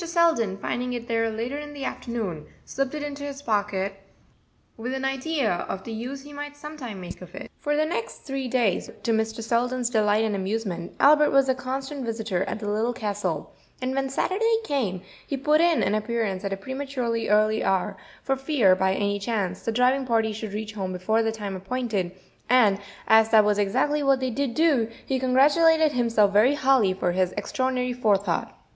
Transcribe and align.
Selden, 0.07 0.57
finding 0.57 0.93
it 0.93 1.07
there 1.07 1.29
later 1.29 1.59
in 1.59 1.73
the 1.73 1.85
afternoon, 1.85 2.47
slipped 2.65 2.95
it 2.95 3.03
into 3.03 3.23
his 3.23 3.43
pocket, 3.43 4.01
with 4.75 4.95
an 4.95 5.05
idea 5.05 5.51
of 5.69 5.83
the 5.83 5.91
use 5.91 6.23
he 6.23 6.33
might 6.33 6.57
some 6.57 6.75
time 6.75 6.99
make 6.99 7.21
of 7.21 7.35
it. 7.35 7.51
For 7.59 7.75
the 7.75 7.85
next 7.85 8.23
three 8.23 8.47
days, 8.47 8.89
to 9.03 9.11
Mr. 9.11 9.43
Selden's 9.43 9.91
delight 9.91 10.23
and 10.25 10.35
amusement, 10.35 10.95
Albert 10.99 11.29
was 11.29 11.47
a 11.47 11.53
constant 11.53 12.03
visitor 12.03 12.43
at 12.45 12.57
the 12.59 12.67
Little 12.67 12.93
Castle, 12.93 13.53
and 13.79 13.93
when 13.93 14.09
Saturday 14.09 14.55
came 14.63 15.03
he 15.27 15.37
put 15.37 15.61
in 15.61 15.83
an 15.83 15.93
appearance 15.93 16.43
at 16.43 16.51
a 16.53 16.57
prematurely 16.57 17.29
early 17.29 17.63
hour, 17.63 17.95
for 18.23 18.35
fear, 18.35 18.75
by 18.75 18.95
any 18.95 19.19
chance, 19.19 19.61
the 19.61 19.71
driving 19.71 20.07
party 20.07 20.31
should 20.33 20.53
reach 20.53 20.73
home 20.73 20.91
before 20.93 21.21
the 21.21 21.31
time 21.31 21.55
appointed; 21.55 22.11
and 22.49 22.79
as 23.07 23.29
that 23.29 23.45
was 23.45 23.59
exactly 23.59 24.01
what 24.01 24.19
they 24.19 24.31
did 24.31 24.55
do, 24.55 24.89
he 25.05 25.19
congratulated 25.19 25.91
himself 25.91 26.33
very 26.33 26.55
highly 26.55 26.91
for 26.91 27.11
his 27.11 27.33
extraordinary 27.33 27.93
forethought. 27.93 28.57